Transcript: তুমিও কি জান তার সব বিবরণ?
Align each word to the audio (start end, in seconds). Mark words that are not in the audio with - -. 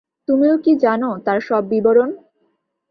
তুমিও 0.27 0.55
কি 0.63 0.71
জান 0.83 1.01
তার 1.25 1.39
সব 1.41 1.63
বিবরণ? 1.71 2.09